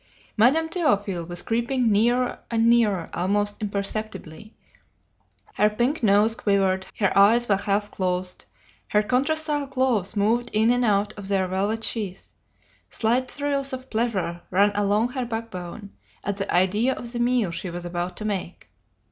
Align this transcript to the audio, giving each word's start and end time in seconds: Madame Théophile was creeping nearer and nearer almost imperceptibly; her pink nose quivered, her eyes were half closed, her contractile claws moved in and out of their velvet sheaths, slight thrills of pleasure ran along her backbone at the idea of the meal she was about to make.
Madame 0.35 0.67
Théophile 0.67 1.27
was 1.27 1.43
creeping 1.43 1.91
nearer 1.91 2.39
and 2.49 2.67
nearer 2.67 3.07
almost 3.13 3.61
imperceptibly; 3.61 4.51
her 5.53 5.69
pink 5.69 6.01
nose 6.01 6.35
quivered, 6.35 6.87
her 6.97 7.15
eyes 7.15 7.47
were 7.47 7.55
half 7.55 7.91
closed, 7.91 8.45
her 8.87 9.03
contractile 9.03 9.67
claws 9.67 10.15
moved 10.15 10.49
in 10.53 10.71
and 10.71 10.83
out 10.83 11.13
of 11.19 11.27
their 11.27 11.47
velvet 11.47 11.83
sheaths, 11.83 12.33
slight 12.89 13.29
thrills 13.29 13.73
of 13.73 13.91
pleasure 13.91 14.41
ran 14.49 14.71
along 14.73 15.09
her 15.09 15.23
backbone 15.23 15.91
at 16.23 16.37
the 16.37 16.51
idea 16.51 16.95
of 16.95 17.11
the 17.11 17.19
meal 17.19 17.51
she 17.51 17.69
was 17.69 17.85
about 17.85 18.17
to 18.17 18.25
make. 18.25 18.69